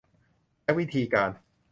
[0.63, 1.29] และวิธีการ